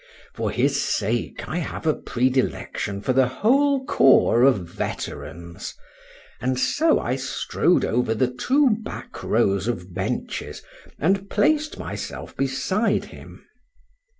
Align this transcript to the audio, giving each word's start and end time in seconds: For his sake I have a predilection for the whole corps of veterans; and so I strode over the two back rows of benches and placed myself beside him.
For 0.33 0.49
his 0.49 0.81
sake 0.81 1.47
I 1.47 1.57
have 1.57 1.85
a 1.85 1.93
predilection 1.93 3.01
for 3.01 3.13
the 3.13 3.27
whole 3.27 3.85
corps 3.85 4.41
of 4.41 4.67
veterans; 4.67 5.75
and 6.41 6.59
so 6.59 6.99
I 6.99 7.15
strode 7.17 7.85
over 7.85 8.15
the 8.15 8.33
two 8.33 8.71
back 8.81 9.21
rows 9.21 9.67
of 9.67 9.93
benches 9.93 10.63
and 10.97 11.29
placed 11.29 11.77
myself 11.77 12.35
beside 12.35 13.05
him. 13.05 13.45